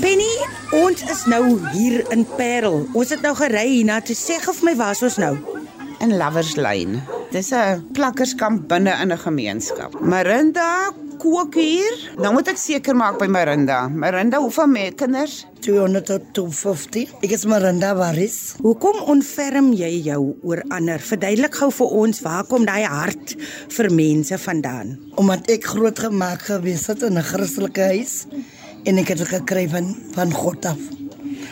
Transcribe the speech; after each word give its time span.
Penny, 0.00 0.32
ons 0.80 1.02
is 1.12 1.26
nou 1.28 1.44
hier 1.74 2.00
in 2.14 2.26
Parel. 2.38 2.86
Ons 2.96 3.12
het 3.12 3.20
nou 3.24 3.34
gery 3.36 3.66
hierna 3.68 4.00
toe 4.00 4.16
sê 4.16 4.40
of 4.48 4.62
my 4.64 4.72
was 4.78 5.02
ons 5.04 5.18
nou. 5.20 5.34
in 6.00 6.16
Lovers 6.16 6.56
Lane. 6.56 7.02
Dis 7.30 7.52
'n 7.52 7.84
plakkerskamp 7.92 8.68
binne 8.68 8.92
in 9.02 9.12
'n 9.12 9.18
gemeenskap. 9.18 10.00
Marinda 10.00 10.90
kook 11.18 11.54
hier. 11.54 11.94
Nou 12.16 12.32
moet 12.32 12.48
ek 12.48 12.56
seker 12.56 12.96
maak 12.96 13.18
by 13.18 13.26
Marinda. 13.26 13.88
Marinda, 13.88 14.38
hoeveel 14.38 14.66
me 14.66 14.92
kinders? 14.92 15.46
200 15.60 16.06
tot 16.06 16.22
250. 16.32 17.12
Ek 17.20 17.30
is 17.30 17.44
Miranda 17.44 17.94
Waris. 17.94 18.54
Hoekom 18.62 19.02
onferm 19.12 19.72
jy 19.72 20.00
jou 20.02 20.36
oor 20.42 20.62
ander? 20.68 20.98
Verduidelik 20.98 21.54
gou 21.54 21.70
vir 21.70 21.86
ons 21.86 22.20
waar 22.20 22.44
kom 22.44 22.64
daai 22.64 22.84
hart 22.84 23.36
vir 23.68 23.92
mense 23.92 24.38
vandaan? 24.38 24.98
Omdat 25.14 25.50
ek 25.50 25.64
groot 25.64 25.98
gemaak 25.98 26.40
gewees 26.48 26.86
het 26.86 27.02
in 27.02 27.18
'n 27.18 27.22
Christelike 27.22 27.80
huis 27.82 28.26
en 28.84 29.00
ek 29.00 29.12
het 29.14 29.22
gekry 29.28 29.66
van 29.68 29.94
van 30.14 30.32
God 30.32 30.66
af 30.66 30.80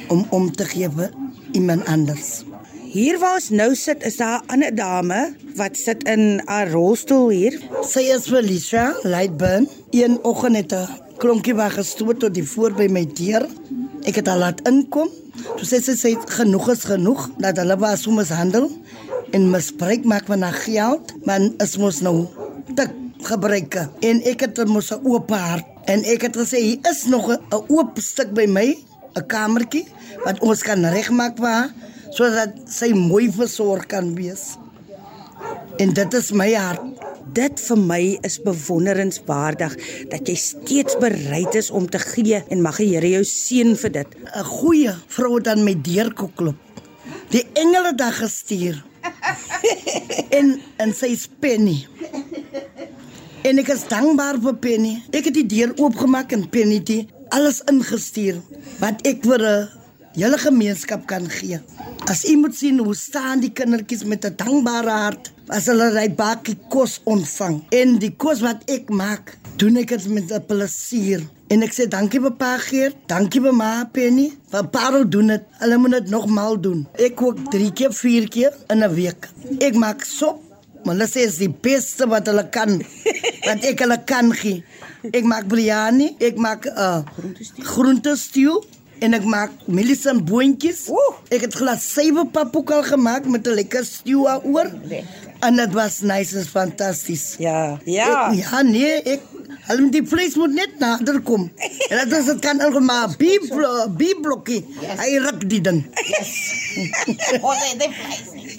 om 0.09 0.25
om 0.31 0.53
te 0.53 0.65
gee 0.65 0.89
vir 0.89 1.11
iemand 1.53 1.87
anders. 1.87 2.45
Hier 2.89 3.19
waar 3.21 3.37
ons 3.37 3.51
nou 3.53 3.75
sit, 3.77 4.03
is 4.03 4.17
daar 4.17 4.41
'n 4.41 4.53
ander 4.53 4.75
dame 4.75 5.35
wat 5.57 5.77
sit 5.77 6.03
in 6.09 6.41
'n 6.41 6.71
rolstoel 6.73 7.29
hier. 7.29 7.61
Sy 7.83 8.01
is 8.17 8.29
Felicia 8.29 8.97
Lightburn. 9.03 9.69
Een 9.91 10.19
oggend 10.25 10.57
het 10.57 10.73
'n 10.73 10.89
klonkie 11.19 11.55
wa 11.55 11.69
gestoot 11.69 12.19
tot 12.19 12.35
die 12.35 12.49
voor 12.49 12.73
by 12.73 12.89
my 12.91 13.07
deur. 13.13 13.47
Ek 14.03 14.15
het 14.15 14.27
haar 14.27 14.39
laat 14.39 14.69
inkom. 14.69 15.09
Toe 15.57 15.67
sê 15.67 15.83
sy 15.83 16.11
het 16.11 16.31
genoeg 16.31 16.71
is 16.71 16.85
genoeg 16.85 17.31
dat 17.39 17.57
hulle 17.57 17.77
was 17.77 18.03
so 18.03 18.11
mishandel 18.11 18.71
en 19.31 19.51
misbruik 19.51 20.05
maak 20.05 20.27
van 20.27 20.43
haar 20.43 20.53
geld, 20.53 21.15
maar 21.25 21.41
is 21.59 21.77
mos 21.77 22.01
nou 22.01 22.27
te 22.75 22.89
gebruike. 23.19 23.89
En 24.01 24.23
ek 24.23 24.41
het 24.41 24.65
mos 24.67 24.91
'n 24.91 25.01
oop 25.05 25.31
hart 25.31 25.78
en 25.89 26.05
ek 26.05 26.29
het 26.29 26.37
gesê 26.37 26.61
hier 26.63 26.91
is 26.91 27.05
nog 27.09 27.31
'n 27.33 27.41
oop 27.69 27.99
stuk 27.99 28.33
by 28.37 28.47
my, 28.47 28.69
'n 29.17 29.27
kamertjie 29.27 29.87
wat 30.25 30.41
ons 30.41 30.63
kan 30.63 30.85
regmaak 30.85 31.37
vir 31.37 31.49
haar 31.49 31.71
sodat 32.11 32.55
sy 32.73 32.93
mooi 32.93 33.29
versorg 33.33 33.87
kan 33.87 34.15
wees. 34.15 34.57
En 35.79 35.93
dit 35.95 36.15
is 36.15 36.31
my 36.33 36.49
hart. 36.55 36.83
Dit 37.37 37.61
vir 37.61 37.79
my 37.79 38.19
is 38.27 38.39
bewonderenswaardig 38.43 39.75
dat 40.11 40.29
jy 40.29 40.35
steeds 40.35 40.97
bereid 40.99 41.55
is 41.55 41.71
om 41.71 41.89
te 41.91 42.01
gee 42.01 42.41
en 42.49 42.65
mag 42.65 42.81
die 42.81 42.89
Here 42.95 43.11
jou 43.11 43.25
seën 43.25 43.77
vir 43.77 43.93
dit. 43.93 44.09
'n 44.35 44.45
goeie 44.45 44.95
vrou 45.07 45.33
wat 45.37 45.49
aan 45.49 45.65
my 45.65 45.75
deur 45.75 46.13
kom 46.15 46.33
klop. 46.35 46.57
Die 47.31 47.45
engele 47.55 47.95
dag 47.95 48.17
gestuur. 48.19 48.85
en 50.39 50.61
en 50.77 50.95
sy 50.95 51.13
is 51.13 51.29
Penny. 51.41 51.87
En 53.49 53.57
ek 53.57 53.71
is 53.73 53.87
dankbaar 53.89 54.37
vir 54.45 54.57
Penny. 54.61 54.91
Ek 55.09 55.31
het 55.31 55.37
die 55.39 55.47
deur 55.49 55.71
oopgemaak 55.81 56.35
en 56.37 56.43
Penny 56.53 56.83
het 56.83 57.15
alles 57.33 57.63
ingestuur 57.71 58.43
wat 58.83 59.01
ek 59.09 59.25
vir 59.25 59.41
'n 59.41 59.69
hele 60.21 60.39
gemeenskap 60.39 61.07
kan 61.07 61.25
gee. 61.31 61.57
As 62.13 62.25
u 62.29 62.37
moet 62.37 62.55
sien 62.55 62.79
hoe 62.79 62.95
staan 62.95 63.41
die 63.41 63.53
kindertjies 63.53 64.05
met 64.05 64.25
'n 64.25 64.37
dankbare 64.37 64.91
hart 64.91 65.33
as 65.49 65.67
hulle 65.67 65.89
daai 65.93 66.11
bakkie 66.11 66.59
kos 66.69 67.01
ontvang. 67.05 67.63
En 67.71 67.99
die 67.99 68.13
kos 68.17 68.41
wat 68.41 68.61
ek 68.67 68.91
maak, 68.91 69.39
doen 69.57 69.77
ek 69.77 69.89
dit 69.89 70.09
met 70.09 70.31
'n 70.31 70.45
plesier. 70.47 71.21
En 71.49 71.63
ek 71.63 71.73
sê 71.73 71.89
dankie 71.89 72.21
vir 72.21 72.33
Pa 72.33 72.59
Geer, 72.59 72.93
dankie 73.07 73.41
vir 73.41 73.55
Ma 73.55 73.89
Penny. 73.93 74.33
Vir 74.51 74.67
Parel 74.67 75.09
doen 75.09 75.27
dit. 75.27 75.43
Hulle 75.59 75.79
moet 75.79 75.91
dit 75.91 76.11
nogmaal 76.11 76.61
doen. 76.61 76.87
Ek 76.99 77.17
kook 77.17 77.51
3 77.51 77.73
keer, 77.73 77.93
4 77.93 78.29
keer 78.29 78.53
in 78.69 78.83
'n 78.83 78.95
week. 78.95 79.29
Ek 79.59 79.75
maak 79.75 80.05
sop, 80.05 80.48
maar 80.85 80.95
hulle 80.95 81.07
sê 81.11 81.25
is 81.27 81.39
die 81.43 81.51
beste 81.51 82.07
wat 82.09 82.27
hulle 82.27 82.49
kan. 82.51 82.79
wat 83.47 83.65
ek 83.71 83.79
hulle 83.85 83.99
kan 84.05 84.33
gee. 84.33 84.65
Ek 85.13 85.25
maak 85.25 85.47
biryani, 85.49 86.17
ek 86.21 86.37
maak 86.37 86.67
'n 86.67 86.75
uh, 86.75 87.03
groentestew 87.73 88.59
en 89.01 89.15
ek 89.15 89.25
maak 89.25 89.51
mielies 89.71 90.05
en 90.11 90.25
boontjies. 90.25 90.89
Oeh. 90.91 91.15
Ek 91.31 91.41
het 91.47 91.55
glas 91.55 91.85
sewe 91.95 92.27
papoekal 92.27 92.83
gemaak 92.83 93.25
met 93.31 93.47
'n 93.47 93.55
lekker 93.55 93.85
stew 93.85 94.27
oor. 94.27 94.67
En 95.41 95.55
dit 95.57 95.73
was 95.73 96.01
nice, 96.03 96.35
is 96.39 96.49
fantasties. 96.51 97.37
Ja, 97.39 97.79
Ek, 98.33 98.43
ja, 98.43 98.63
nee, 98.63 99.03
ek 99.07 99.23
hulle 99.69 99.81
moet 99.85 99.93
die 99.93 100.03
vlees 100.03 100.35
moet 100.35 100.55
net 100.55 100.79
nader 100.83 101.21
kom. 101.23 101.51
En 101.91 101.97
dat 102.09 102.19
is 102.19 102.27
dit 102.27 102.41
kan 102.43 102.61
ook 102.61 102.81
maar 102.81 103.15
bieblokkie. 103.17 104.65
Hy 104.99 105.11
ruk 105.23 105.49
die 105.49 105.61
ding. 105.69 105.85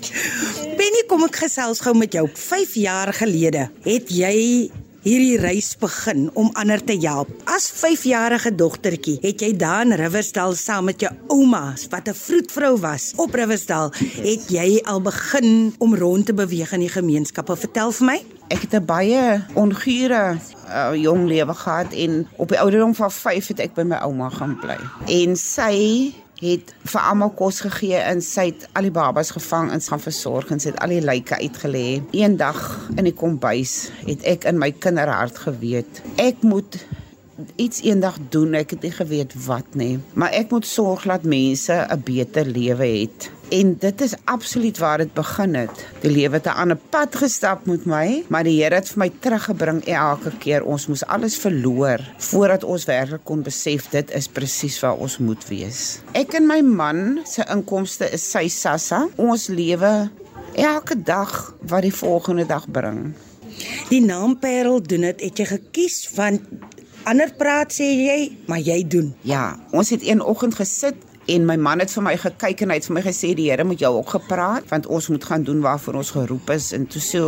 Benny, 0.79 1.05
kom 1.09 1.25
ek 1.27 1.41
gesels 1.45 1.81
gou 1.83 1.95
met 1.97 2.13
jou. 2.13 2.27
5 2.27 2.75
jaar 2.79 3.13
gelede 3.13 3.69
het 3.85 4.11
jy 4.13 4.69
hierdie 5.05 5.37
reis 5.39 5.71
begin 5.79 6.27
om 6.37 6.49
ander 6.59 6.81
te 6.83 6.97
help. 6.99 7.29
As 7.49 7.69
5-jarige 7.71 8.51
dogtertjie 8.59 9.17
het 9.23 9.41
jy 9.43 9.53
daar 9.57 9.85
in 9.87 9.95
Riversdal 9.99 10.55
saam 10.59 10.89
met 10.89 10.99
jou 11.03 11.11
ouma, 11.31 11.75
wat 11.91 12.09
'n 12.09 12.13
vroedvrou 12.13 12.75
was 12.79 13.13
op 13.15 13.33
Riversdal, 13.33 13.93
het 13.95 14.49
jy 14.51 14.81
al 14.83 15.01
begin 15.01 15.73
om 15.79 15.95
rond 15.95 16.25
te 16.25 16.33
beweeg 16.33 16.73
in 16.73 16.79
die 16.79 16.89
gemeenskappe. 16.91 17.55
Vertel 17.55 17.91
vir 17.91 18.05
my. 18.05 18.19
Ek 18.49 18.61
het 18.61 18.73
'n 18.73 18.85
baie 18.85 19.41
ongure 19.55 20.37
uh, 20.67 20.91
jong 20.95 21.27
lewe 21.27 21.53
gehad 21.53 21.93
en 21.93 22.27
op 22.37 22.49
die 22.49 22.59
ouderdom 22.59 22.95
van 22.95 23.11
5 23.11 23.47
het 23.47 23.59
ek 23.59 23.73
by 23.73 23.83
my 23.83 23.95
ouma 23.95 24.29
gaan 24.29 24.59
bly. 24.59 24.77
En 25.07 25.35
sy 25.35 26.13
het 26.39 26.73
vir 26.87 27.01
almal 27.01 27.33
kos 27.35 27.61
gegee 27.65 27.99
en 27.99 28.21
sy 28.23 28.49
het 28.51 28.67
al 28.77 28.87
die 28.87 28.95
babas 28.95 29.33
gevang 29.35 29.71
en 29.73 29.83
gaan 29.83 30.03
versorg 30.03 30.53
en 30.53 30.61
sy 30.61 30.71
het 30.71 30.79
al 30.83 30.95
die 30.95 31.03
lyke 31.03 31.39
uitgelê. 31.39 31.99
Eendag 32.15 32.61
in 32.95 33.05
die 33.07 33.15
kombuis 33.15 33.89
het 34.07 34.23
ek 34.27 34.47
in 34.49 34.59
my 34.61 34.71
kinderhart 34.71 35.39
geweet, 35.47 36.01
ek 36.21 36.43
moet 36.47 36.79
iets 37.55 37.81
eendag 37.81 38.17
doen. 38.29 38.53
Ek 38.53 38.75
het 38.75 38.85
nie 38.85 38.93
geweet 38.93 39.33
wat 39.45 39.75
nie, 39.79 39.99
maar 40.13 40.31
ek 40.35 40.51
moet 40.51 40.67
sorg 40.67 41.05
dat 41.09 41.23
mense 41.23 41.73
'n 41.73 42.01
beter 42.03 42.45
lewe 42.45 42.85
het. 42.85 43.31
En 43.49 43.77
dit 43.81 44.01
is 44.01 44.13
absoluut 44.23 44.77
waar 44.77 44.97
dit 44.97 45.13
begin 45.13 45.55
het. 45.55 45.85
Die 46.01 46.11
lewe 46.11 46.35
het 46.35 46.45
'n 46.45 46.59
ander 46.61 46.77
pad 46.89 47.15
gestap 47.15 47.65
met 47.65 47.85
my, 47.85 48.23
maar 48.27 48.43
die 48.43 48.63
Here 48.63 48.75
het 48.75 48.89
vir 48.89 48.97
my 48.97 49.11
teruggebring 49.19 49.85
elke 49.85 50.31
keer. 50.37 50.63
Ons 50.63 50.87
moes 50.87 51.05
alles 51.05 51.37
verloor 51.37 51.99
voordat 52.17 52.63
ons 52.63 52.85
werklik 52.85 53.23
kon 53.23 53.41
besef 53.41 53.89
dit 53.89 54.11
is 54.11 54.27
presies 54.27 54.79
waar 54.79 54.95
ons 54.95 55.17
moet 55.17 55.47
wees. 55.47 55.99
Ek 56.11 56.33
en 56.33 56.47
my 56.47 56.61
man 56.61 57.19
se 57.25 57.45
inkomste 57.49 58.11
is 58.11 58.31
sy 58.31 58.47
sassa. 58.47 59.07
Ons 59.15 59.47
lewe 59.47 60.09
elke 60.53 61.01
dag 61.01 61.55
wat 61.61 61.81
die 61.81 61.93
volgende 61.93 62.45
dag 62.45 62.71
bring. 62.71 63.13
Die 63.89 64.01
naam 64.01 64.39
Parel 64.39 64.81
doen 64.81 65.01
dit 65.01 65.21
het 65.21 65.37
jy 65.37 65.45
gekies 65.45 66.09
want 66.15 66.41
ander 67.09 67.31
praat 67.37 67.73
sê 67.73 67.87
jy, 67.97 68.19
maar 68.49 68.61
jy 68.61 68.83
doen. 68.87 69.13
Ja, 69.27 69.57
ons 69.73 69.89
het 69.93 70.05
een 70.05 70.21
oggend 70.21 70.57
gesit 70.59 70.97
en 71.29 71.45
my 71.45 71.55
man 71.61 71.81
het 71.81 71.91
vir 71.93 72.05
my 72.05 72.15
gekyk 72.17 72.63
en 72.63 72.71
hy 72.73 72.79
het 72.79 72.87
vir 72.89 72.95
my 72.97 73.03
gesê 73.05 73.33
die 73.37 73.49
Here 73.51 73.65
moet 73.67 73.81
jou 73.81 73.91
ook 73.99 74.13
gepraat 74.17 74.69
want 74.71 74.87
ons 74.89 75.09
moet 75.13 75.25
gaan 75.25 75.45
doen 75.45 75.61
waarvoor 75.61 75.99
ons 76.01 76.13
geroep 76.15 76.49
is 76.55 76.71
en 76.77 76.87
toe 76.89 77.01
sê 77.03 77.21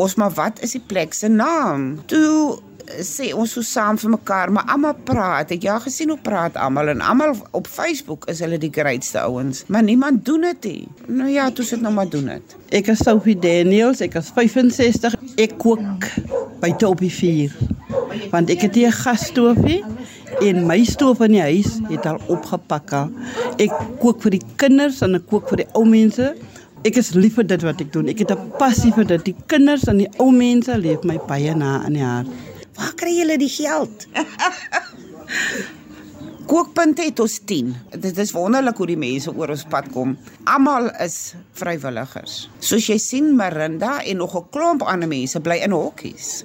ons 0.00 0.16
maar 0.20 0.32
wat 0.38 0.62
is 0.64 0.76
die 0.76 0.84
plek 0.92 1.16
se 1.16 1.28
naam? 1.28 1.90
Toe 2.08 2.60
sê 3.04 3.32
ons 3.34 3.50
so 3.50 3.62
saam 3.64 3.98
vir 4.00 4.10
mekaar, 4.14 4.50
maar 4.52 4.68
almal 4.72 4.96
praat. 5.08 5.50
Jy 5.50 5.70
al 5.72 5.82
gesien 5.84 6.12
hoe 6.12 6.18
praat 6.20 6.56
almal 6.60 6.92
en 6.92 7.02
almal 7.04 7.34
op 7.56 7.68
Facebook 7.70 8.28
is 8.30 8.42
hulle 8.44 8.58
die 8.60 8.72
greatste 8.72 9.22
ouens, 9.24 9.64
maar 9.68 9.82
niemand 9.82 10.24
doen 10.24 10.46
dit 10.50 10.68
nie. 10.70 10.88
Nou 11.06 11.28
ja, 11.30 11.50
toe 11.50 11.64
sit 11.64 11.82
nou 11.84 11.92
maar 11.94 12.08
doen 12.10 12.30
dit. 12.34 12.56
Ek 12.74 12.90
is 12.92 13.04
Sophie 13.04 13.36
Daniels, 13.38 14.02
ek 14.04 14.18
is 14.20 14.30
65. 14.34 15.16
Ek 15.40 15.56
kook 15.62 16.08
buite 16.62 16.88
op 16.88 17.02
die 17.02 17.12
vuur. 17.12 17.54
Want 18.32 18.50
ek 18.50 18.68
het 18.68 18.74
hier 18.74 18.88
'n 18.88 19.00
gasstoofie 19.04 19.82
en 20.40 20.66
my 20.66 20.84
stoof 20.84 21.20
in 21.20 21.32
die 21.36 21.40
huis 21.40 21.78
het 21.88 22.06
al 22.06 22.20
opgepak. 22.26 22.92
Ek 23.58 23.72
kook 24.00 24.22
vir 24.22 24.30
die 24.30 24.42
kinders 24.56 25.02
en 25.02 25.14
ek 25.14 25.26
kook 25.30 25.48
vir 25.48 25.64
die 25.64 25.70
ou 25.74 25.84
mense. 25.84 26.34
Ek 26.84 26.96
is 26.96 27.14
lief 27.14 27.34
vir 27.34 27.46
dit 27.46 27.62
wat 27.62 27.80
ek 27.80 27.92
doen. 27.92 28.08
Ek 28.08 28.18
het 28.18 28.30
'n 28.30 28.50
passie 28.58 28.92
vir 28.92 29.04
dit. 29.04 29.24
Die 29.24 29.36
kinders 29.46 29.84
en 29.88 29.98
die 29.98 30.10
ou 30.18 30.30
mense 30.30 30.78
leef 30.78 31.02
my 31.04 31.18
baie 31.28 31.54
na 31.54 31.86
in 31.86 31.92
die 31.94 32.02
hart. 32.02 32.26
Waar 32.74 32.94
kry 32.98 33.14
julle 33.18 33.38
die 33.38 33.50
geld? 33.52 34.06
Kookpunte 36.44 37.02
het 37.02 37.20
ons 37.24 37.38
10. 37.48 37.70
Dit 37.98 38.18
is 38.20 38.32
wonderlik 38.36 38.76
hoe 38.76 38.88
die 38.90 38.98
mense 39.00 39.32
oor 39.32 39.54
ons 39.54 39.64
pad 39.70 39.88
kom. 39.94 40.16
Almal 40.44 40.90
is 41.00 41.34
vrywilligers. 41.56 42.34
Soos 42.60 42.88
jy 42.90 42.98
sien 43.00 43.30
Marinda 43.38 44.02
en 44.04 44.20
nog 44.20 44.36
'n 44.36 44.50
klomp 44.50 44.82
ander 44.82 45.08
mense 45.08 45.40
bly 45.40 45.56
in 45.64 45.72
hokkies. 45.72 46.44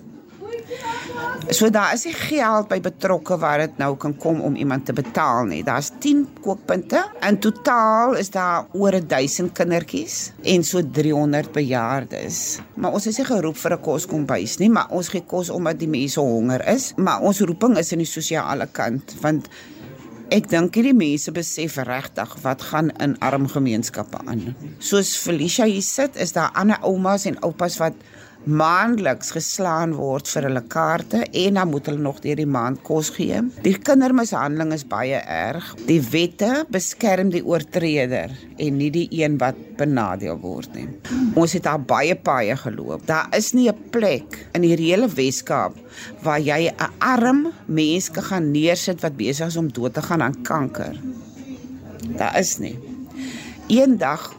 So 1.50 1.66
daar 1.74 1.96
is 1.96 2.04
nie 2.06 2.14
geld 2.14 2.68
by 2.70 2.78
betrokke 2.86 3.34
waar 3.42 3.64
dit 3.64 3.80
nou 3.82 3.96
kan 3.98 4.14
kom 4.22 4.38
om 4.46 4.54
iemand 4.54 4.84
te 4.86 4.94
betaal 4.94 5.48
nie. 5.50 5.64
Daar's 5.66 5.88
10 6.04 6.28
kookpunte. 6.46 7.02
In 7.26 7.40
totaal 7.42 8.14
is 8.22 8.30
daar 8.30 8.68
oor 8.78 9.00
1000 9.02 9.56
kindertjies 9.58 10.18
en 10.54 10.64
so 10.64 10.84
300 10.86 11.50
bejaardes. 11.56 12.60
Maar 12.78 12.94
ons 12.94 13.10
is 13.10 13.18
nie 13.18 13.26
geroep 13.26 13.58
vir 13.58 13.74
'n 13.74 13.82
koskombuis 13.82 14.60
nie, 14.60 14.70
maar 14.70 14.94
ons 14.94 15.10
gee 15.10 15.26
kos 15.26 15.50
omdat 15.50 15.80
die 15.80 15.90
mense 15.90 16.20
honger 16.20 16.68
is, 16.68 16.94
maar 16.98 17.22
ons 17.22 17.42
roeping 17.42 17.78
is 17.78 17.92
in 17.92 18.00
die 18.00 18.14
sosiale 18.14 18.68
kant 18.72 19.16
want 19.22 19.50
Ek 20.30 20.46
dink 20.46 20.76
hierdie 20.78 20.94
mense 20.94 21.32
besef 21.34 21.80
regtig 21.88 22.36
wat 22.44 22.62
gaan 22.62 22.92
in 23.02 23.16
arm 23.26 23.48
gemeenskappe 23.50 24.20
aan. 24.30 24.56
Soos 24.78 25.18
Felicia 25.18 25.66
hier 25.66 25.82
sit, 25.82 26.16
is 26.16 26.36
daar 26.36 26.52
ander 26.54 26.78
oumas 26.86 27.26
en 27.26 27.40
oupas 27.42 27.80
wat 27.82 27.94
maandeliks 28.48 29.34
geslaan 29.36 29.92
word 29.98 30.30
vir 30.32 30.46
hulle 30.48 30.62
kaarte 30.72 31.24
en 31.28 31.58
dan 31.60 31.70
moet 31.70 31.90
hulle 31.90 32.02
nog 32.02 32.22
deur 32.24 32.40
die 32.40 32.48
maand 32.48 32.82
kos 32.88 33.12
gee. 33.18 33.42
Die 33.66 33.76
kindermishandeling 33.76 34.72
is 34.76 34.86
baie 34.88 35.20
erg. 35.20 35.74
Die 35.90 36.00
wette 36.12 36.64
beskerm 36.72 37.34
die 37.34 37.44
oortreder 37.46 38.32
en 38.58 38.78
nie 38.80 38.90
die 38.96 39.08
een 39.20 39.38
wat 39.42 39.60
benadeel 39.80 40.40
word 40.40 40.74
nie. 40.78 40.88
Ons 41.40 41.58
het 41.58 41.68
al 41.68 41.84
baie 41.84 42.16
paaie 42.16 42.56
geloop. 42.60 43.06
Daar 43.08 43.28
is 43.36 43.54
nie 43.54 43.70
'n 43.70 43.90
plek 43.92 44.48
in 44.54 44.62
die 44.62 44.76
hele 44.76 45.08
Weskaap 45.08 45.76
waar 46.24 46.40
jy 46.40 46.72
'n 46.72 46.92
arm 47.00 47.52
mens 47.68 48.10
kan 48.10 48.24
gaan 48.24 48.52
neersit 48.52 49.02
wat 49.02 49.18
besig 49.18 49.48
is 49.48 49.58
om 49.58 49.72
dood 49.72 49.94
te 49.94 50.02
gaan 50.02 50.22
aan 50.22 50.42
kanker. 50.44 50.96
Daar 52.18 52.40
is 52.40 52.58
nie. 52.58 52.78
Eendag 53.68 54.34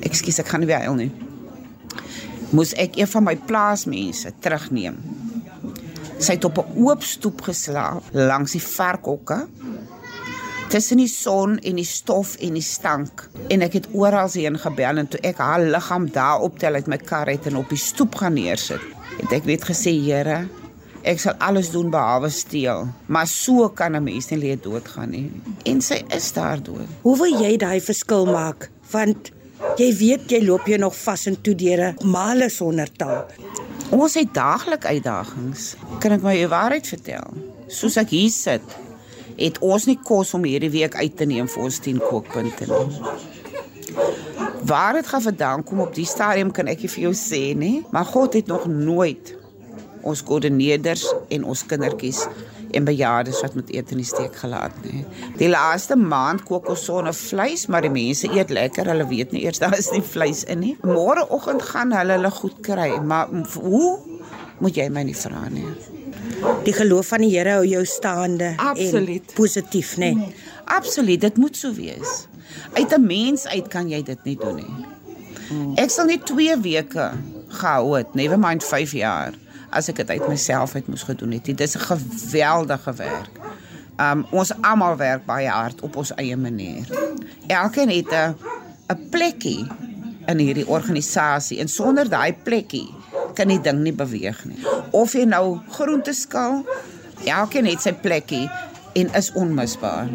Ekskuus, 0.00 0.38
ek 0.38 0.48
gaan 0.48 0.60
nie 0.60 0.66
weer 0.66 0.84
huil 0.84 0.94
nie 0.94 1.25
moes 2.56 2.72
ek 2.80 2.96
een 2.96 3.10
van 3.12 3.26
my 3.28 3.36
plaasmense 3.48 4.32
terugneem. 4.40 4.96
Sy 6.18 6.38
het 6.38 6.44
op 6.48 6.58
'n 6.58 6.84
oop 6.86 7.02
stoep 7.02 7.42
geslaap 7.48 8.02
langs 8.12 8.52
die 8.52 8.62
varkhokke 8.62 9.46
tussen 10.68 10.96
die 10.96 11.08
son 11.08 11.58
en 11.58 11.76
die 11.76 11.84
stof 11.84 12.36
en 12.36 12.52
die 12.52 12.62
stank. 12.62 13.28
En 13.48 13.62
ek 13.62 13.72
het 13.72 13.88
oral 13.92 14.28
heen 14.32 14.58
gebel 14.58 14.96
en 14.96 15.08
toe 15.08 15.20
ek 15.20 15.38
haar 15.38 15.60
liggaam 15.60 16.10
daar 16.10 16.40
optel 16.40 16.74
uit 16.74 16.86
my 16.86 16.96
kar 16.96 17.28
het 17.28 17.46
en 17.46 17.56
op 17.56 17.68
die 17.68 17.78
stoep 17.78 18.14
gaan 18.14 18.34
neersit 18.34 18.80
het 19.16 19.32
ek 19.32 19.44
weet 19.48 19.64
gesê 19.64 19.92
Here 20.04 20.48
ek 21.06 21.20
sal 21.22 21.36
alles 21.38 21.70
doen 21.70 21.90
behalwe 21.90 22.30
steel 22.34 22.88
maar 23.06 23.26
so 23.26 23.68
kan 23.68 23.94
'n 23.96 24.04
mens 24.04 24.30
nie 24.30 24.38
leed 24.38 24.62
doodgaan 24.62 25.10
nie. 25.10 25.30
En 25.64 25.80
sy 25.80 26.04
is 26.08 26.32
daar 26.32 26.62
dood. 26.62 26.88
Hoe 27.02 27.16
wil 27.16 27.40
jy 27.42 27.56
daai 27.56 27.80
verskil 27.80 28.26
maak? 28.26 28.70
Want 28.90 29.30
Jy 29.56 29.88
weet 29.96 30.32
jy 30.32 30.40
loop 30.44 30.66
jy 30.68 30.76
nog 30.80 30.96
vas 30.96 31.26
in 31.30 31.36
toe 31.40 31.54
deure 31.56 31.94
male 32.04 32.48
sonder 32.52 32.90
taal. 33.00 33.24
Ons 33.94 34.16
het 34.18 34.32
daagliks 34.36 34.88
uitdagings. 34.88 35.68
Kan 36.02 36.16
ek 36.16 36.24
my 36.24 36.34
waarheid 36.50 36.88
vertel? 36.88 37.36
Soos 37.72 37.96
ek 38.00 38.12
hier 38.12 38.32
sit, 38.32 38.76
het 39.38 39.60
ons 39.64 39.86
nie 39.88 39.96
kos 40.04 40.34
om 40.36 40.44
hierdie 40.44 40.72
week 40.74 40.96
uit 40.96 41.16
te 41.16 41.28
neem 41.28 41.48
vir 41.48 41.64
ons 41.68 41.80
10 41.84 42.02
kookpunte 42.04 42.68
nie. 42.68 43.00
Waar 44.66 44.98
dit 44.98 45.08
gaan 45.08 45.24
vandaan 45.24 45.64
kom 45.64 45.80
op 45.84 45.94
die 45.94 46.08
stadium 46.08 46.52
kan 46.52 46.68
ek 46.68 46.84
nie 46.84 46.92
vir 46.92 47.06
jou 47.08 47.14
sê 47.16 47.42
nie, 47.56 47.76
maar 47.94 48.08
God 48.08 48.36
het 48.36 48.50
nog 48.50 48.66
nooit 48.68 49.32
ons 50.06 50.22
koördineerders 50.26 51.08
en 51.34 51.46
ons 51.48 51.64
kindertjies 51.66 52.26
en 52.76 52.84
bejaardes 52.86 53.40
wat 53.44 53.54
moet 53.58 53.72
eet 53.74 53.90
in 53.94 54.00
die 54.02 54.06
steek 54.06 54.36
gelaat 54.36 54.76
nie. 54.84 55.04
Die 55.40 55.48
laaste 55.48 55.96
maand 55.96 56.44
kook 56.48 56.68
ons 56.72 56.84
sonder 56.88 57.14
vleis, 57.16 57.66
maar 57.72 57.86
die 57.86 57.92
mense 57.92 58.30
eet 58.32 58.52
lekker. 58.54 58.88
Hulle 58.92 59.06
weet 59.10 59.32
nie 59.34 59.44
eers 59.46 59.60
daar 59.62 59.76
is 59.78 59.90
nie 59.94 60.02
vleis 60.04 60.44
in 60.44 60.62
nie. 60.64 60.74
Môreoggend 60.86 61.64
gaan 61.70 61.94
hulle 61.96 62.18
hulle 62.18 62.32
goed 62.40 62.60
kry, 62.66 62.90
maar 63.02 63.32
hoe 63.56 63.98
moet 64.60 64.76
jy 64.76 64.88
my 64.92 65.04
nie 65.08 65.16
vra 65.16 65.46
nie. 65.52 65.66
Die 66.66 66.74
geloof 66.76 67.12
van 67.14 67.24
die 67.24 67.32
Here 67.32 67.58
hou 67.58 67.64
jou 67.66 67.84
staande 67.88 68.52
Absoluut. 68.60 69.30
en 69.30 69.36
positief, 69.38 69.96
nê? 70.00 70.12
Nee. 70.16 70.34
Absoluut, 70.76 71.20
dit 71.20 71.36
moet 71.36 71.56
so 71.56 71.72
wees. 71.72 72.26
Uit 72.72 72.92
'n 72.92 73.06
mens 73.06 73.46
uit 73.46 73.68
kan 73.68 73.88
jy 73.88 74.02
dit 74.02 74.24
nie 74.24 74.36
doen 74.36 74.56
nie. 74.56 74.76
Ek 75.76 75.90
sal 75.90 76.06
net 76.06 76.26
2 76.26 76.60
weke 76.60 77.12
gehou 77.48 77.96
het, 77.96 78.14
never 78.14 78.38
mind 78.38 78.64
5 78.64 78.92
jaar 78.92 79.32
as 79.76 79.90
ek 79.92 80.02
dit 80.02 80.10
uit 80.16 80.28
myself 80.28 80.74
uit 80.74 80.88
moes 80.88 81.04
gedoen 81.06 81.36
het. 81.36 81.44
Dit 81.44 81.60
is 81.60 81.76
'n 81.76 81.84
geweldige 81.84 82.94
werk. 82.94 83.34
Um 84.00 84.26
ons 84.30 84.52
almal 84.60 84.96
werk 84.96 85.24
baie 85.26 85.48
hard 85.48 85.80
op 85.80 85.96
ons 85.96 86.14
eie 86.14 86.36
manier. 86.36 86.84
Elkeen 87.46 87.88
het 87.88 88.12
'n 88.12 88.34
'n 88.92 89.08
plekkie 89.10 89.66
in 90.26 90.38
hierdie 90.38 90.66
organisasie 90.66 91.58
en 91.58 91.68
sonder 91.68 92.08
daai 92.08 92.34
plekkie 92.34 92.88
kan 93.34 93.48
die 93.48 93.60
ding 93.60 93.82
nie 93.84 93.92
beweeg 93.92 94.44
nie. 94.44 94.58
Of 94.90 95.12
jy 95.12 95.24
nou 95.24 95.58
groente 95.68 96.12
skil, 96.12 96.64
elkeen 97.24 97.66
het 97.66 97.82
sy 97.84 97.92
plekkie 97.92 98.50
en 98.94 99.12
is 99.14 99.32
onmisbaar. 99.32 100.08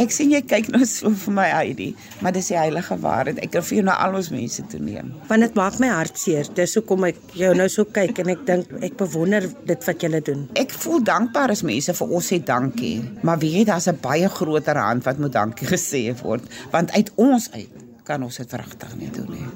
Ek 0.00 0.12
sien 0.14 0.30
jy 0.32 0.40
kyk 0.48 0.70
nou 0.72 0.86
so 0.88 1.10
vir 1.24 1.34
my 1.36 1.44
Heidi, 1.52 1.90
maar 2.24 2.32
dis 2.32 2.48
die 2.48 2.56
heilige 2.56 2.96
waarheid. 3.02 3.40
Ek 3.44 3.52
wil 3.58 3.64
vir 3.68 3.78
jou 3.78 3.84
na 3.84 3.98
al 4.00 4.16
ons 4.16 4.30
mense 4.32 4.64
toeneem. 4.72 5.10
Want 5.28 5.44
dit 5.44 5.58
maak 5.58 5.76
my 5.82 5.90
hart 5.92 6.16
seer. 6.20 6.48
Dis 6.56 6.78
hoekom 6.78 7.04
ek 7.10 7.20
jou 7.36 7.52
nou 7.58 7.68
so 7.72 7.84
kyk 7.84 8.22
en 8.24 8.32
ek 8.32 8.46
dink 8.48 8.72
ek 8.80 8.96
bewonder 9.00 9.44
dit 9.68 9.86
wat 9.88 10.06
julle 10.06 10.22
doen. 10.24 10.46
Ek 10.60 10.72
voel 10.84 11.04
dankbaar 11.04 11.52
as 11.52 11.64
mense 11.66 11.92
vir 11.98 12.16
ons 12.16 12.32
sê 12.32 12.40
dankie, 12.40 13.02
maar 13.22 13.40
weet 13.42 13.58
jy 13.60 13.64
daar's 13.68 13.88
'n 13.92 14.00
baie 14.00 14.28
groter 14.28 14.80
hand 14.80 15.04
wat 15.04 15.18
moet 15.18 15.36
dankie 15.36 15.68
gesê 15.74 16.08
word, 16.22 16.48
want 16.72 16.90
uit 16.96 17.12
ons 17.16 17.50
uit 17.52 17.82
kan 18.04 18.22
ons 18.22 18.36
dit 18.36 18.52
regtig 18.58 18.94
nie 18.98 19.10
doen 19.14 19.28
nie. 19.30 19.46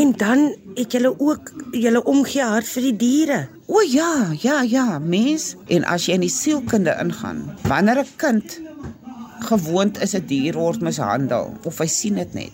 En 0.00 0.12
dan 0.16 0.54
het 0.74 0.92
julle 0.92 1.12
ook 1.18 1.52
julle 1.72 2.02
omgee 2.04 2.42
hart 2.42 2.68
vir 2.68 2.82
die 2.82 2.96
diere. 2.96 3.40
O 3.66 3.82
ja, 3.84 4.32
ja, 4.40 4.62
ja, 4.62 4.98
mens. 4.98 5.54
En 5.68 5.84
as 5.84 6.06
jy 6.08 6.16
in 6.16 6.24
die 6.24 6.32
sielkunde 6.32 6.96
ingaan, 7.02 7.44
wanneer 7.68 8.00
'n 8.00 8.16
kind 8.16 8.60
gewoond 9.38 10.00
is 10.02 10.14
'n 10.14 10.26
dier 10.26 10.54
word 10.54 10.80
mishandel 10.80 11.54
of 11.64 11.78
hy 11.78 11.86
sien 11.86 12.14
dit 12.14 12.34
net, 12.34 12.52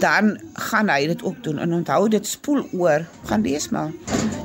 dan 0.00 0.38
gaan 0.54 0.88
hy 0.88 1.06
dit 1.06 1.22
ook 1.22 1.44
doen. 1.44 1.58
En 1.58 1.72
onthou 1.72 2.08
dit 2.08 2.26
spoel 2.26 2.66
oor, 2.72 3.06
gaan 3.24 3.42
lees 3.42 3.68
maar. 3.68 3.90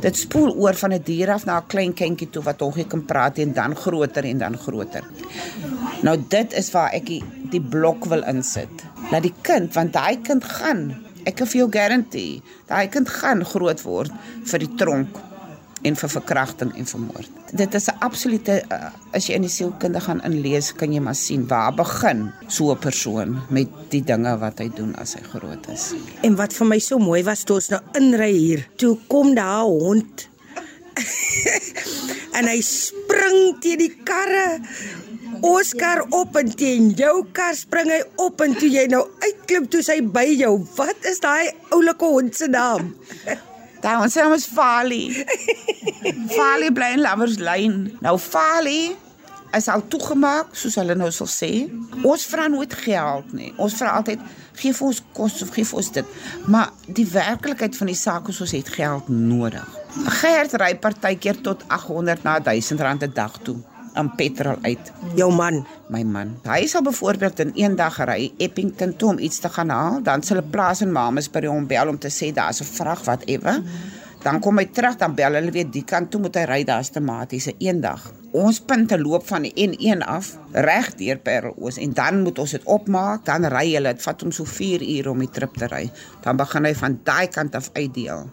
Dit 0.02 0.18
spoel 0.18 0.56
oor 0.56 0.74
van 0.74 0.94
'n 0.94 1.02
dier 1.04 1.32
af 1.32 1.46
na 1.46 1.58
'n 1.60 1.68
klein 1.68 1.94
kindjie 1.94 2.30
toe 2.30 2.44
wat 2.44 2.60
nog 2.60 2.76
nie 2.76 2.88
kan 2.88 3.06
praat 3.06 3.38
en 3.38 3.54
dan 3.54 3.76
groter 3.76 4.24
en 4.24 4.38
dan 4.38 4.58
groter. 4.58 5.04
Nou 6.02 6.18
dit 6.28 6.54
is 6.54 6.72
waar 6.72 6.92
ek 6.94 7.06
die, 7.06 7.24
die 7.50 7.62
blok 7.62 8.06
wil 8.06 8.24
insit. 8.24 8.70
Laat 9.12 9.24
die 9.24 9.34
kind, 9.42 9.74
want 9.74 9.94
daai 9.94 10.22
kind 10.22 10.44
gaan, 10.44 10.96
ek 11.26 11.36
kan 11.36 11.48
vir 11.48 11.60
jou 11.60 11.70
garandeer, 11.72 12.42
daai 12.68 12.88
kind 12.88 13.10
gaan 13.10 13.46
groot 13.46 13.82
word 13.82 14.12
vir 14.44 14.60
die 14.60 14.76
tronk 14.76 15.27
en 15.88 15.96
vir 15.96 16.12
verkrachting 16.12 16.74
en 16.78 16.90
vermoord. 16.90 17.30
Dit 17.52 17.74
is 17.74 17.88
'n 17.88 17.98
absolute 18.00 18.62
uh, 18.72 18.92
as 19.14 19.28
jy 19.28 19.36
in 19.36 19.48
die 19.48 19.52
sielkunde 19.52 20.02
gaan 20.04 20.22
inlees, 20.28 20.74
kan 20.76 20.94
jy 20.94 21.00
maar 21.00 21.16
sien 21.16 21.48
waar 21.48 21.74
begin 21.74 22.32
so 22.48 22.72
'n 22.72 22.80
persoon 22.80 23.42
met 23.50 23.68
die 23.90 24.04
dinge 24.04 24.38
wat 24.38 24.60
hy 24.60 24.70
doen 24.70 24.96
as 24.96 25.14
hy 25.14 25.24
groot 25.34 25.68
is. 25.74 25.94
En 26.22 26.36
wat 26.36 26.54
vir 26.54 26.68
my 26.68 26.80
so 26.80 27.00
mooi 27.00 27.24
was 27.24 27.44
toe 27.44 27.56
ons 27.56 27.70
nou 27.70 27.82
inry 27.94 28.32
hier, 28.32 28.68
toe 28.76 28.98
kom 29.08 29.36
daar 29.36 29.64
'n 29.64 29.80
hond. 29.80 30.28
en 32.38 32.48
hy 32.48 32.62
spring 32.62 33.58
teen 33.62 33.78
die 33.78 33.96
karre. 34.04 34.60
Ons 35.46 35.74
kar 35.78 36.02
op 36.16 36.36
en 36.40 36.50
teen 36.50 36.92
jou 36.98 37.26
kar 37.32 37.56
spring 37.56 37.92
hy 37.92 38.02
op 38.16 38.42
en 38.42 38.56
toe 38.58 38.70
jy 38.70 38.88
nou 38.88 39.04
uitklim 39.22 39.68
toe 39.68 39.84
sy 39.86 40.00
by 40.02 40.26
jou. 40.34 40.58
Wat 40.78 41.06
is 41.06 41.20
daai 41.20 41.52
oulike 41.70 42.06
hond 42.06 42.36
se 42.36 42.48
naam? 42.48 42.96
Daai 43.88 44.02
ons 44.04 44.16
naam 44.20 44.34
is 44.36 44.46
Fali. 44.52 45.04
Fali 46.36 46.72
bly 46.76 46.90
in 46.98 47.04
Laverslyn. 47.06 47.76
Nou 48.04 48.18
Fali 48.20 48.90
is 49.56 49.70
al 49.72 49.86
toegemaak, 49.88 50.50
soos 50.60 50.76
hulle 50.82 50.98
nou 51.00 51.08
sal 51.16 51.30
sê. 51.32 51.52
Ons 52.04 52.26
vra 52.28 52.50
nooit 52.52 52.76
geld 52.82 53.32
nie. 53.38 53.54
Ons 53.56 53.78
vra 53.80 53.94
altyd 54.02 54.26
gee 54.60 54.76
vir 54.76 54.90
ons 54.90 55.00
kos 55.16 55.40
of 55.46 55.56
gee 55.56 55.70
vir 55.72 55.80
ons 55.80 55.92
dit. 56.02 56.12
Maar 56.52 56.76
die 57.00 57.08
werklikheid 57.14 57.80
van 57.80 57.94
die 57.94 57.96
saak 57.96 58.28
is 58.34 58.44
ons 58.44 58.58
het 58.58 58.74
geld 58.76 59.08
nodig. 59.08 59.80
Gert 60.20 60.60
ry 60.60 60.74
partykeer 60.84 61.40
tot 61.48 61.64
800 61.72 62.28
na 62.28 62.38
1000 62.52 62.84
rand 62.84 63.08
'n 63.08 63.16
dag 63.16 63.40
toe 63.48 63.62
aan 63.98 64.14
petrol 64.16 64.58
uit. 64.62 64.92
Jou 65.18 65.32
man, 65.34 65.64
my 65.94 66.04
man. 66.06 66.36
Hy 66.46 66.66
sal 66.70 66.86
byvoorbeeld 66.86 67.42
in 67.44 67.52
een 67.56 67.76
dag 67.80 67.98
ry 68.06 68.32
Eppington 68.38 68.96
toe 68.96 69.10
om 69.16 69.20
iets 69.20 69.42
te 69.44 69.50
gaan 69.50 69.74
haal, 69.74 70.02
dan 70.04 70.24
sal 70.24 70.38
'n 70.42 70.50
plaas 70.54 70.82
in 70.86 70.92
Mamas 70.92 71.30
by 71.30 71.46
hom 71.46 71.68
bel 71.68 71.88
om 71.88 72.00
te 72.00 72.10
sê 72.10 72.34
daar's 72.34 72.62
'n 72.62 72.70
vrag 72.78 73.04
wat 73.06 73.26
ewe. 73.26 73.64
Dan 74.24 74.40
kom 74.40 74.58
hy 74.58 74.66
terug 74.66 74.98
dan 74.98 75.14
bel 75.16 75.38
hulle 75.38 75.52
weer 75.52 75.70
die 75.72 75.84
kant 75.84 76.12
toe 76.12 76.22
moet 76.22 76.36
hy 76.36 76.46
ry 76.50 76.64
daar's 76.64 76.90
tematiese 76.90 77.54
eendag. 77.64 78.12
Ons 78.32 78.60
punte 78.60 78.98
loop 79.00 79.28
van 79.28 79.46
die 79.46 79.54
N1 79.68 80.02
af 80.04 80.38
reg 80.52 80.90
deur 80.96 81.18
Parelhoos 81.18 81.78
en 81.78 81.94
dan 81.94 82.22
moet 82.26 82.40
ons 82.40 82.52
dit 82.52 82.66
opmaak, 82.66 83.26
dan 83.26 83.46
ry 83.46 83.74
hulle, 83.74 83.94
dit 83.94 84.04
vat 84.04 84.22
hom 84.22 84.32
so 84.32 84.44
4 84.44 84.82
ure 84.82 85.10
om 85.10 85.20
die 85.20 85.32
trip 85.32 85.56
te 85.58 85.70
ry. 85.72 85.86
Dan 86.22 86.38
begin 86.38 86.66
hy 86.66 86.74
van 86.74 87.00
daai 87.04 87.28
kant 87.28 87.56
af 87.56 87.70
uitdeel 87.74 88.28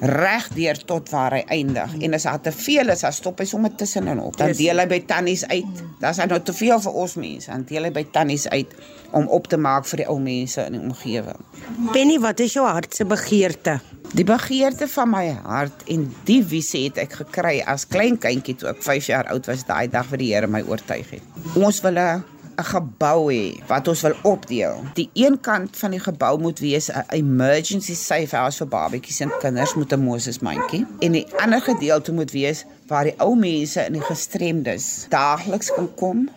regdeur 0.00 0.78
tot 0.84 1.10
waar 1.10 1.38
hy 1.38 1.42
eindig. 1.48 1.94
En 2.04 2.14
as 2.14 2.26
daar 2.28 2.40
te 2.40 2.52
veel 2.52 2.92
is, 2.92 3.00
dan 3.00 3.12
stop 3.12 3.40
hy 3.40 3.46
sommer 3.48 3.74
tussenin 3.74 4.20
op. 4.20 4.36
Dan 4.36 4.52
deel 4.56 4.82
hy 4.82 4.86
by 4.90 5.00
tannies 5.08 5.46
uit. 5.48 5.82
Daar's 6.00 6.20
nou 6.20 6.40
te 6.40 6.54
veel 6.56 6.80
vir 6.84 7.00
ons 7.04 7.16
mense. 7.20 7.50
Dan 7.50 7.64
deel 7.68 7.88
hy 7.88 7.92
by 7.96 8.04
tannies 8.12 8.48
uit 8.52 8.76
om 9.16 9.28
op 9.32 9.48
te 9.48 9.56
maak 9.56 9.86
vir 9.88 10.02
die 10.02 10.08
ou 10.12 10.18
mense 10.20 10.64
in 10.66 10.76
die 10.76 10.82
omgewing. 10.82 11.44
Penny, 11.92 12.18
wat 12.20 12.40
is 12.44 12.56
jou 12.56 12.66
hart 12.66 12.94
se 12.94 13.06
begeerte? 13.08 13.78
Die 14.16 14.24
begeerte 14.26 14.86
van 14.88 15.10
my 15.10 15.24
hart 15.44 15.82
en 15.92 16.06
die 16.28 16.42
visie 16.46 16.86
het 16.86 17.00
ek 17.02 17.18
gekry 17.24 17.58
as 17.66 17.88
klein 17.90 18.18
kindjie 18.22 18.54
toe 18.60 18.70
ek 18.70 18.84
5 18.84 19.10
jaar 19.10 19.28
oud 19.32 19.48
was 19.50 19.66
daai 19.66 19.88
dag 19.90 20.06
wat 20.12 20.22
die 20.22 20.32
Here 20.34 20.46
my 20.50 20.62
oortuig 20.68 21.10
het. 21.16 21.22
Ons 21.56 21.80
wil 21.82 21.98
'n 21.98 22.22
'n 22.56 22.64
gebou 22.64 23.32
hê 23.32 23.60
wat 23.68 23.88
ons 23.88 24.00
wil 24.00 24.14
opdeel. 24.22 24.80
Die 24.94 25.10
een 25.12 25.40
kant 25.40 25.76
van 25.76 25.90
die 25.90 26.00
gebou 26.00 26.38
moet 26.40 26.58
wees 26.58 26.88
'n 26.90 27.04
emergency 27.08 27.94
safe 27.94 28.36
house 28.36 28.58
vir 28.58 28.68
babatjies 28.68 29.20
en 29.20 29.32
kinders 29.40 29.74
met 29.74 29.92
'n 29.92 30.00
Moses 30.00 30.38
mandjie 30.38 30.86
en 30.98 31.12
die 31.12 31.26
ander 31.36 31.60
gedeelte 31.60 32.12
moet 32.12 32.30
wees 32.30 32.64
waar 32.86 33.04
die 33.04 33.18
ou 33.18 33.36
mense 33.36 33.84
in 33.84 33.92
die 33.92 34.08
gestremdes 34.12 35.06
daagliks 35.08 35.74
kan 35.74 35.94
kom 35.94 36.28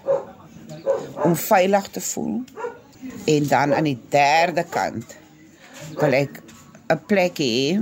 om 1.24 1.36
veilig 1.36 1.88
te 1.88 2.02
voel. 2.02 2.44
En 3.26 3.48
dan 3.48 3.74
aan 3.74 3.84
die 3.84 4.00
derde 4.10 4.66
kant 4.70 5.16
wil 5.96 6.14
ek 6.14 6.42
'n 6.88 7.00
plek 7.06 7.38
hê 7.38 7.80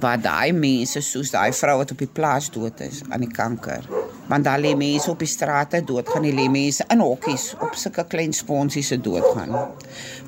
waar 0.00 0.20
daai 0.20 0.52
mense 0.52 1.00
soos 1.00 1.30
daai 1.30 1.52
vrou 1.52 1.76
wat 1.76 1.90
op 1.90 1.98
die 1.98 2.14
plaas 2.18 2.50
dood 2.50 2.80
is 2.80 3.02
aan 3.08 3.20
die 3.20 3.34
kanker. 3.40 3.82
Want 4.28 4.44
daar 4.44 4.60
lê 4.60 4.72
mense 4.76 5.10
op 5.10 5.20
die 5.20 5.28
strate 5.28 5.82
dood 5.84 6.08
gaan, 6.08 6.24
lê 6.24 6.46
mense 6.50 6.84
in 6.92 7.02
hokkies 7.04 7.50
op 7.60 7.76
sulke 7.76 8.06
klein 8.08 8.32
sponsies 8.32 8.88
se 8.92 9.00
dood 9.00 9.26
gaan. 9.34 9.52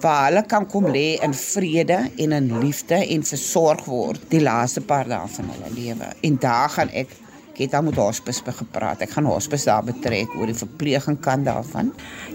Waar 0.03 0.27
hulle 0.29 0.43
kan 0.47 0.67
kom 0.69 0.91
lê 0.93 1.17
in 1.25 1.35
vrede 1.35 2.03
en 2.17 2.33
in 2.37 2.51
liefde 2.61 2.99
en 3.01 3.25
versorg 3.25 3.87
word 3.89 4.27
die 4.33 4.43
laaste 4.45 4.85
paar 4.85 5.09
dae 5.09 5.29
van 5.37 5.55
hulle 5.55 5.73
lewe. 5.77 6.11
En 6.29 6.37
daar 6.41 6.69
gaan 6.77 6.93
ek 6.93 7.17
het 7.57 7.75
al 7.75 7.87
met 7.87 7.97
hospis 7.97 8.43
gepraat. 8.45 9.01
Ek 9.01 9.15
gaan 9.17 9.29
hospis 9.31 9.65
daar 9.65 9.85
betrek 9.85 10.35
oor 10.37 10.51
die 10.51 10.59
verpleging 10.59 11.21
kan 11.25 11.45
daarvan. 11.47 11.93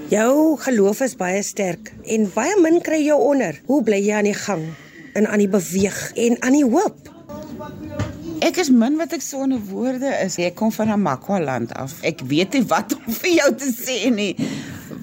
Jou 0.10 0.58
geloof 0.58 1.04
is 1.06 1.16
baie 1.16 1.44
sterk 1.46 1.94
en 2.06 2.30
baie 2.34 2.58
min 2.62 2.82
kry 2.82 3.04
jou 3.06 3.20
onder. 3.22 3.62
Hoe 3.70 3.84
bly 3.86 4.02
jy 4.02 4.18
aan 4.18 4.30
die 4.32 4.38
gang 4.38 4.66
en 5.14 5.28
aan 5.28 5.44
die 5.44 5.52
beweeg 5.52 6.00
en 6.16 6.42
aan 6.42 6.58
die 6.58 6.66
hoop? 6.66 8.11
Ek 8.42 8.58
is 8.58 8.72
min 8.74 8.98
wat 8.98 9.14
ek 9.14 9.22
sonder 9.22 9.62
woorde 9.70 10.10
is. 10.24 10.40
Ek 10.42 10.56
kom 10.58 10.72
van 10.74 10.90
'n 10.90 11.02
Makwaland 11.02 11.74
af. 11.78 12.02
Ek 12.02 12.22
weet 12.26 12.54
nie 12.54 12.66
wat 12.66 12.96
om 12.98 13.14
vir 13.14 13.32
jou 13.38 13.52
te 13.56 13.70
sê 13.70 14.10
nie. 14.10 14.36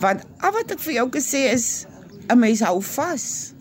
Want 0.03 0.27
al 0.43 0.53
wat 0.53 0.71
ek 0.75 0.81
vir 0.81 0.95
jou 0.95 1.09
kan 1.09 1.23
sê 1.23 1.53
is 1.55 1.87
'n 2.29 2.39
mens 2.39 2.61
hou 2.61 2.81
vas. 2.83 3.55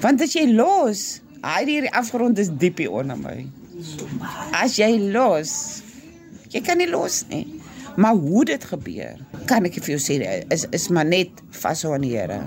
Want 0.00 0.22
as 0.22 0.32
jy 0.32 0.46
los, 0.52 1.20
hy 1.42 1.64
hierdie 1.64 1.92
afgrond 1.92 2.38
is 2.38 2.48
diep 2.48 2.78
hier 2.78 2.92
onder 2.92 3.18
my. 3.18 3.46
As 4.52 4.76
jy 4.78 4.98
los, 5.12 5.82
jy 6.50 6.60
kan 6.60 6.78
nie 6.78 6.88
los 6.88 7.24
nie. 7.28 7.46
Maar 7.96 8.14
hoe 8.14 8.44
dit 8.44 8.64
gebeur, 8.64 9.16
kan 9.46 9.64
ek 9.64 9.80
vir 9.80 9.96
jou 9.96 10.00
sê 10.00 10.20
is 10.52 10.66
is 10.70 10.88
maar 10.88 11.04
net 11.04 11.30
vas 11.50 11.84
aan 11.84 12.00
die 12.00 12.16
Here. 12.16 12.40